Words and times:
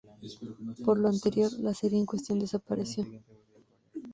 Por 0.83 0.97
lo 0.97 1.09
anterior, 1.09 1.51
la 1.59 1.75
Serie 1.75 1.99
en 1.99 2.07
cuestión 2.07 2.39
desapareció. 2.39 3.05